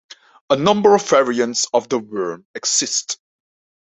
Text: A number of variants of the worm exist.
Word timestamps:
A 0.49 0.55
number 0.55 0.95
of 0.95 1.07
variants 1.07 1.67
of 1.73 1.87
the 1.87 1.99
worm 1.99 2.47
exist. 2.55 3.19